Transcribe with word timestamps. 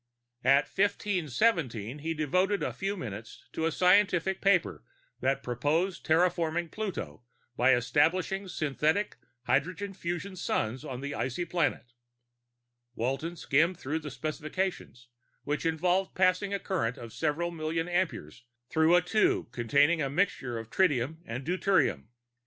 At 0.43 0.63
1517 0.63 1.99
he 1.99 2.15
devoted 2.15 2.63
a 2.63 2.73
few 2.73 2.97
minutes 2.97 3.43
to 3.53 3.67
a 3.67 3.71
scientific 3.71 4.41
paper 4.41 4.83
that 5.19 5.43
proposed 5.43 6.03
terraforming 6.07 6.71
Pluto 6.71 7.21
by 7.55 7.75
establishing 7.75 8.47
synthetic 8.47 9.17
hydrogen 9.43 9.93
fusion 9.93 10.35
suns 10.35 10.83
on 10.83 11.01
the 11.01 11.13
icy 11.13 11.45
planet. 11.45 11.93
Walton 12.95 13.35
skimmed 13.35 13.77
through 13.77 13.99
the 13.99 14.09
specifications, 14.09 15.07
which 15.43 15.67
involved 15.67 16.15
passing 16.15 16.51
a 16.51 16.57
current 16.57 16.97
of 16.97 17.13
several 17.13 17.51
million 17.51 17.87
amperes 17.87 18.41
through 18.71 18.95
a 18.95 19.03
tube 19.03 19.51
containing 19.51 20.01
a 20.01 20.09
mixture 20.09 20.57
of 20.57 20.71
tritium 20.71 21.17
and 21.27 21.45
deuterium. 21.45 22.07